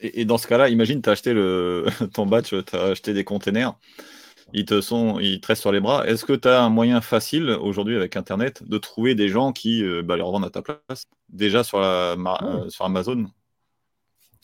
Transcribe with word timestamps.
Et, 0.00 0.24
dans 0.24 0.38
ce 0.38 0.46
cas-là, 0.46 0.68
imagine, 0.68 1.02
tu 1.02 1.08
as 1.08 1.12
acheté 1.12 1.32
le, 1.32 1.86
ton 2.14 2.26
batch, 2.26 2.50
tu 2.50 2.76
as 2.76 2.82
acheté 2.82 3.14
des 3.14 3.24
containers, 3.24 3.74
ils 4.52 4.64
te, 4.64 4.80
sont, 4.80 5.18
ils 5.18 5.40
restent 5.44 5.62
sur 5.62 5.72
les 5.72 5.80
bras. 5.80 6.06
Est-ce 6.06 6.24
que 6.24 6.32
tu 6.32 6.48
as 6.48 6.62
un 6.62 6.70
moyen 6.70 7.00
facile 7.00 7.50
aujourd'hui 7.50 7.96
avec 7.96 8.16
Internet 8.16 8.62
de 8.66 8.78
trouver 8.78 9.14
des 9.14 9.28
gens 9.28 9.52
qui 9.52 9.84
euh, 9.84 10.02
bah, 10.02 10.16
les 10.16 10.22
revendent 10.22 10.44
à 10.44 10.50
ta 10.50 10.62
place 10.62 11.04
déjà 11.28 11.64
sur, 11.64 11.80
la, 11.80 12.12
euh, 12.42 12.68
sur 12.70 12.84
Amazon? 12.84 13.26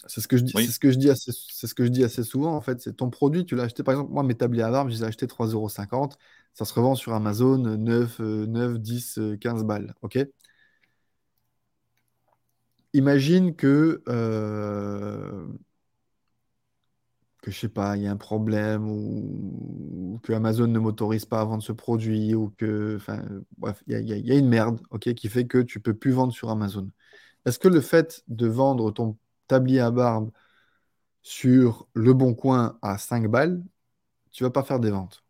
C'est 0.06 0.20
ce 0.20 0.28
que 0.28 0.36
je 0.36 0.42
dis, 0.42 0.52
c'est 0.52 0.66
ce 0.66 0.78
que 0.78 0.90
je 0.90 0.98
dis 0.98 1.08
assez, 1.08 1.32
c'est 1.32 1.66
ce 1.66 1.74
que 1.74 1.84
je 1.84 1.88
dis 1.88 2.04
assez 2.04 2.24
souvent 2.24 2.54
en 2.54 2.60
fait. 2.60 2.80
C'est 2.82 2.94
ton 2.94 3.08
produit, 3.08 3.46
tu 3.46 3.56
l'as 3.56 3.62
acheté 3.62 3.82
par 3.82 3.94
exemple. 3.94 4.12
Moi, 4.12 4.22
mes 4.22 4.34
tabliers 4.34 4.64
à 4.64 4.70
barbe, 4.70 4.90
je 4.90 4.96
les 4.96 5.02
ai 5.02 5.06
achetés 5.06 5.26
3,50€. 5.26 6.12
Ça 6.52 6.66
se 6.66 6.74
revend 6.74 6.94
sur 6.94 7.14
Amazon 7.14 7.56
9, 7.56 8.18
9, 8.18 8.78
10, 8.78 9.20
15 9.40 9.64
balles. 9.64 9.94
Ok? 10.02 10.18
Imagine 12.94 13.54
que, 13.54 14.02
euh, 14.08 15.46
que 17.42 17.50
je 17.50 17.58
sais 17.58 17.68
pas, 17.68 17.96
il 17.96 18.04
y 18.04 18.06
a 18.06 18.12
un 18.12 18.16
problème 18.16 18.88
ou, 18.88 20.18
que 20.22 20.32
Amazon 20.32 20.66
ne 20.68 20.78
m'autorise 20.78 21.26
pas 21.26 21.40
à 21.40 21.44
vendre 21.44 21.62
ce 21.62 21.72
produit 21.72 22.34
ou 22.34 22.50
que, 22.56 22.96
enfin, 22.96 23.22
bref, 23.58 23.82
il 23.86 24.00
y, 24.08 24.32
a 24.32 24.34
une 24.38 24.48
merde, 24.48 24.80
ok, 24.90 25.12
qui 25.14 25.28
fait 25.28 25.46
que 25.46 25.58
tu 25.58 25.80
peux 25.80 25.94
plus 25.94 26.12
vendre 26.12 26.32
sur 26.32 26.50
Amazon. 26.50 26.90
Est-ce 27.46 27.58
que 27.58 27.68
le 27.68 27.80
fait 27.80 28.24
de 28.28 28.46
vendre 28.48 28.90
ton 28.92 29.18
tablier 29.48 29.80
à 29.80 29.90
barbe 29.90 30.30
sur 31.22 31.88
Le 31.94 32.14
Bon 32.14 32.34
Coin 32.34 32.78
à 32.82 32.98
5 32.98 33.28
balles, 33.28 33.62
tu 34.32 34.44
vas 34.44 34.50
pas 34.50 34.64
faire 34.64 34.80
des 34.80 34.90
ventes? 34.90 35.24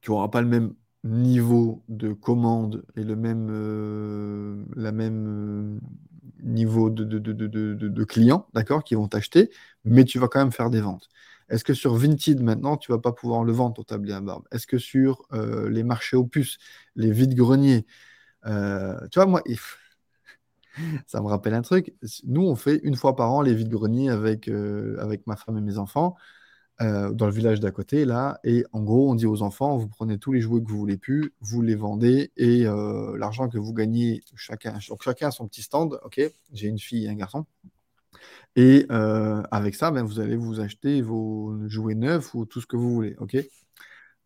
Tu 0.00 0.10
n'auras 0.10 0.28
pas 0.28 0.40
le 0.42 0.48
même 0.48 0.74
niveau 1.04 1.84
de 1.88 2.12
commande 2.12 2.84
et 2.96 3.04
le 3.04 3.16
même, 3.16 3.48
euh, 3.50 4.13
la 4.76 4.92
même 4.92 5.26
euh, 5.26 5.80
niveau 6.42 6.90
de, 6.90 7.04
de, 7.04 7.18
de, 7.18 8.04
clients, 8.04 8.46
d'accord, 8.54 8.84
qui 8.84 8.94
vont 8.94 9.08
t'acheter, 9.08 9.50
mais 9.84 10.04
tu 10.04 10.18
vas 10.18 10.28
quand 10.28 10.40
même 10.40 10.52
faire 10.52 10.70
des 10.70 10.80
ventes. 10.80 11.08
Est-ce 11.48 11.64
que 11.64 11.74
sur 11.74 11.94
Vinted, 11.94 12.42
maintenant, 12.42 12.76
tu 12.76 12.92
vas 12.92 12.98
pas 12.98 13.12
pouvoir 13.12 13.44
le 13.44 13.52
vendre, 13.52 13.74
ton 13.74 13.82
tablier 13.82 14.14
à 14.14 14.20
barbe? 14.20 14.44
Est-ce 14.50 14.66
que 14.66 14.78
sur 14.78 15.22
euh, 15.32 15.68
les 15.70 15.82
marchés 15.82 16.16
aux 16.16 16.24
puces, 16.26 16.58
les 16.96 17.10
vides-greniers, 17.10 17.86
tu 18.44 18.50
vois, 19.18 19.26
moi, 19.26 19.42
ça 21.06 21.20
me 21.20 21.26
rappelle 21.26 21.54
un 21.54 21.62
truc. 21.62 21.94
Nous, 22.24 22.42
on 22.42 22.56
fait 22.56 22.80
une 22.82 22.96
fois 22.96 23.16
par 23.16 23.32
an 23.32 23.42
les 23.42 23.54
vides-greniers 23.54 24.10
avec, 24.10 24.48
avec 24.48 25.26
ma 25.26 25.36
femme 25.36 25.58
et 25.58 25.60
mes 25.62 25.78
enfants. 25.78 26.16
Euh, 26.82 27.12
dans 27.12 27.26
le 27.26 27.32
village 27.32 27.60
d'à 27.60 27.70
côté, 27.70 28.04
là. 28.04 28.40
Et 28.42 28.64
en 28.72 28.82
gros, 28.82 29.08
on 29.08 29.14
dit 29.14 29.26
aux 29.26 29.42
enfants, 29.42 29.76
vous 29.76 29.86
prenez 29.86 30.18
tous 30.18 30.32
les 30.32 30.40
jouets 30.40 30.60
que 30.60 30.68
vous 30.68 30.76
voulez 30.78 30.96
plus, 30.96 31.32
vous 31.40 31.62
les 31.62 31.76
vendez, 31.76 32.32
et 32.36 32.66
euh, 32.66 33.16
l'argent 33.16 33.48
que 33.48 33.58
vous 33.58 33.72
gagnez, 33.72 34.24
chacun, 34.34 34.76
donc 34.88 35.02
chacun 35.04 35.28
a 35.28 35.30
son 35.30 35.46
petit 35.46 35.62
stand, 35.62 36.00
ok 36.04 36.20
J'ai 36.52 36.66
une 36.66 36.80
fille 36.80 37.04
et 37.04 37.08
un 37.08 37.14
garçon. 37.14 37.46
Et 38.56 38.86
euh, 38.90 39.42
avec 39.50 39.74
ça, 39.76 39.90
ben, 39.92 40.02
vous 40.02 40.18
allez 40.20 40.36
vous 40.36 40.60
acheter 40.60 41.00
vos 41.00 41.56
jouets 41.68 41.94
neufs 41.94 42.34
ou 42.34 42.44
tout 42.44 42.60
ce 42.60 42.66
que 42.66 42.76
vous 42.76 42.92
voulez, 42.92 43.14
ok 43.18 43.36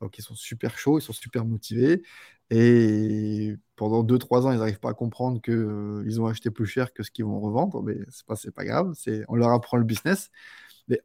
Donc 0.00 0.19
ils 0.19 0.22
sont 0.22 0.34
super 0.34 0.78
chauds, 0.78 0.98
ils 0.98 1.02
sont 1.02 1.12
super 1.12 1.44
motivés. 1.44 2.02
Et 2.50 3.56
pendant 3.76 4.02
2-3 4.02 4.46
ans, 4.46 4.52
ils 4.52 4.58
n'arrivent 4.58 4.80
pas 4.80 4.91
à 4.91 4.94
comprendre 4.94 5.42
qu'ils 5.42 6.02
ils 6.06 6.20
ont 6.20 6.26
acheté 6.26 6.50
plus 6.50 6.66
cher 6.66 6.94
que 6.94 7.02
ce 7.02 7.10
qu'ils 7.10 7.26
vont 7.26 7.41
revendre, 7.41 7.82
mais 7.82 7.96
c'est 8.10 8.24
pas, 8.26 8.36
pas 8.54 8.64
grave, 8.64 8.94
on 9.28 9.36
leur 9.36 9.50
apprend 9.50 9.76
le 9.76 9.84
business. 9.84 10.30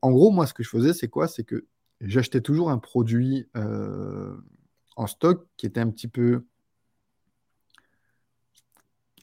En 0.01 0.11
gros, 0.11 0.31
moi, 0.31 0.47
ce 0.47 0.53
que 0.53 0.63
je 0.63 0.69
faisais, 0.69 0.93
c'est 0.93 1.09
quoi? 1.09 1.27
C'est 1.27 1.43
que 1.43 1.65
j'achetais 2.01 2.41
toujours 2.41 2.69
un 2.69 2.77
produit 2.77 3.47
euh, 3.57 4.35
en 4.95 5.07
stock 5.07 5.47
qui 5.57 5.65
était 5.65 5.79
un 5.79 5.89
petit 5.89 6.07
peu 6.07 6.45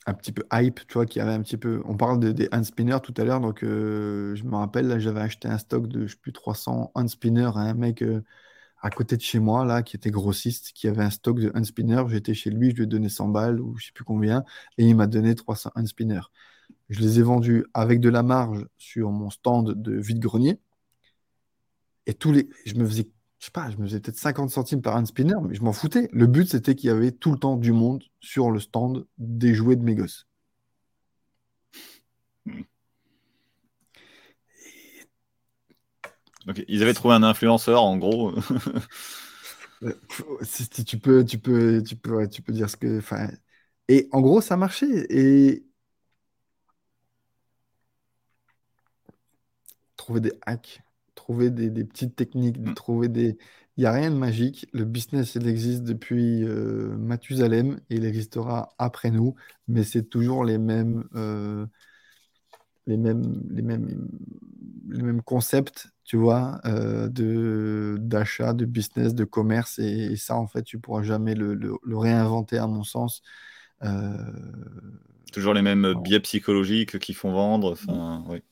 un 0.06 0.14
petit 0.14 0.32
peu 0.32 0.44
hype, 0.52 0.80
tu 0.86 0.94
vois, 0.94 1.06
qui 1.06 1.20
avait 1.20 1.32
un 1.32 1.42
petit 1.42 1.56
peu. 1.56 1.82
On 1.84 1.96
parle 1.96 2.32
des 2.34 2.48
hand 2.52 2.64
spinners 2.64 2.98
tout 3.02 3.14
à 3.16 3.24
l'heure, 3.24 3.40
donc 3.40 3.62
euh, 3.62 4.34
je 4.34 4.44
me 4.44 4.56
rappelle, 4.56 4.86
là, 4.88 4.98
j'avais 4.98 5.20
acheté 5.20 5.48
un 5.48 5.58
stock 5.58 5.86
de, 5.88 6.06
je 6.06 6.12
sais 6.14 6.18
plus, 6.20 6.32
300 6.32 6.90
hand 6.94 7.08
spinners 7.08 7.50
à 7.54 7.60
un 7.60 7.74
mec 7.74 8.02
euh, 8.02 8.22
à 8.82 8.90
côté 8.90 9.16
de 9.16 9.22
chez 9.22 9.40
moi, 9.40 9.64
là, 9.66 9.82
qui 9.82 9.96
était 9.96 10.10
grossiste, 10.10 10.72
qui 10.74 10.88
avait 10.88 11.04
un 11.04 11.10
stock 11.10 11.40
de 11.40 11.52
hand 11.54 11.64
spinners. 11.66 12.04
J'étais 12.08 12.34
chez 12.34 12.50
lui, 12.50 12.70
je 12.72 12.76
lui 12.76 12.84
ai 12.84 12.86
donné 12.86 13.08
100 13.10 13.28
balles 13.28 13.60
ou 13.60 13.76
je 13.78 13.86
sais 13.86 13.92
plus 13.92 14.04
combien, 14.04 14.44
et 14.78 14.86
il 14.86 14.96
m'a 14.96 15.06
donné 15.08 15.34
300 15.34 15.72
hand 15.76 15.88
spinners. 15.88 16.22
Je 16.90 17.00
les 17.00 17.20
ai 17.20 17.22
vendus 17.22 17.64
avec 17.72 18.00
de 18.00 18.08
la 18.08 18.24
marge 18.24 18.66
sur 18.76 19.10
mon 19.10 19.30
stand 19.30 19.80
de 19.80 19.92
vide-grenier. 19.92 20.58
Et 22.06 22.14
tous 22.14 22.32
les. 22.32 22.48
Je 22.66 22.74
me 22.74 22.84
faisais, 22.84 23.08
je 23.38 23.44
sais 23.44 23.52
pas, 23.52 23.70
je 23.70 23.76
me 23.76 23.86
faisais 23.86 24.00
peut-être 24.00 24.18
50 24.18 24.50
centimes 24.50 24.82
par 24.82 24.96
un 24.96 25.04
spinner, 25.04 25.36
mais 25.48 25.54
je 25.54 25.62
m'en 25.62 25.72
foutais. 25.72 26.08
Le 26.12 26.26
but, 26.26 26.48
c'était 26.48 26.74
qu'il 26.74 26.88
y 26.88 26.90
avait 26.90 27.12
tout 27.12 27.30
le 27.30 27.38
temps 27.38 27.56
du 27.56 27.72
monde 27.72 28.02
sur 28.18 28.50
le 28.50 28.58
stand 28.58 29.06
des 29.18 29.54
jouets 29.54 29.76
de 29.76 29.84
mes 29.84 29.94
gosses. 29.94 30.26
Ils 36.66 36.82
avaient 36.82 36.94
trouvé 36.94 37.14
un 37.14 37.22
influenceur, 37.22 37.82
en 37.84 37.96
gros. 37.98 38.34
si 40.42 40.68
tu 40.84 40.98
peux, 40.98 41.24
tu 41.24 41.38
peux, 41.38 41.82
tu 41.82 41.94
peux, 41.94 42.28
tu 42.28 42.42
peux 42.42 42.52
dire 42.52 42.68
ce 42.68 42.76
que. 42.76 43.00
Et 43.86 44.08
en 44.10 44.20
gros, 44.20 44.40
ça 44.40 44.56
marchait. 44.56 45.06
Et 45.10 45.69
trouver 50.10 50.20
des 50.20 50.32
hacks, 50.44 50.82
trouver 51.14 51.50
des, 51.50 51.84
petites 51.84 52.16
techniques, 52.16 52.60
de 52.60 52.70
mm. 52.70 52.74
trouver 52.74 53.08
des... 53.08 53.38
Il 53.76 53.82
n'y 53.82 53.86
a 53.86 53.92
rien 53.92 54.10
de 54.10 54.16
magique. 54.16 54.66
Le 54.72 54.84
business, 54.84 55.36
il 55.36 55.46
existe 55.46 55.84
depuis 55.84 56.42
euh, 56.44 56.96
Mathusalem 56.98 57.80
et 57.88 57.94
il 57.94 58.04
existera 58.04 58.74
après 58.78 59.12
nous, 59.12 59.36
mais 59.68 59.84
c'est 59.84 60.02
toujours 60.02 60.44
les 60.44 60.58
mêmes, 60.58 61.04
euh, 61.14 61.64
les 62.86 62.96
mêmes, 62.96 63.40
les 63.50 63.62
mêmes, 63.62 64.08
les 64.88 65.02
mêmes 65.02 65.22
concepts, 65.22 65.88
tu 66.04 66.16
vois, 66.16 66.60
euh, 66.64 67.08
de, 67.08 67.96
d'achat, 68.00 68.52
de 68.52 68.64
business, 68.64 69.14
de 69.14 69.24
commerce. 69.24 69.78
Et, 69.78 70.16
ça, 70.16 70.34
en 70.36 70.48
fait, 70.48 70.64
tu 70.64 70.76
ne 70.76 70.82
pourras 70.82 71.02
jamais 71.02 71.36
le, 71.36 71.54
le, 71.54 71.96
réinventer, 71.96 72.58
à 72.58 72.66
mon 72.66 72.82
sens. 72.82 73.22
Toujours 75.32 75.54
les 75.54 75.62
mêmes 75.62 75.94
biais 76.02 76.20
psychologiques 76.20 76.98
qui 76.98 77.14
font 77.14 77.32
vendre. 77.32 77.72
Enfin, 77.72 78.24
oui. 78.28 78.42